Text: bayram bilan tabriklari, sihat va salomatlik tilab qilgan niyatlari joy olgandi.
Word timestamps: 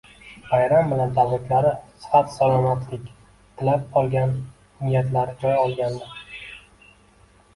bayram 0.51 0.87
bilan 0.93 1.11
tabriklari, 1.17 1.73
sihat 2.05 2.31
va 2.31 2.33
salomatlik 2.37 3.03
tilab 3.59 3.85
qilgan 3.97 4.33
niyatlari 4.87 5.37
joy 5.45 5.55
olgandi. 5.67 6.09